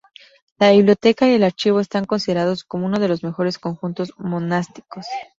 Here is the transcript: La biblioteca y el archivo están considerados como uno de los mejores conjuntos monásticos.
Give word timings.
La 0.57 0.71
biblioteca 0.71 1.27
y 1.29 1.33
el 1.35 1.43
archivo 1.43 1.79
están 1.79 2.05
considerados 2.05 2.63
como 2.63 2.87
uno 2.87 2.97
de 2.99 3.07
los 3.07 3.21
mejores 3.21 3.59
conjuntos 3.59 4.11
monásticos. 4.17 5.05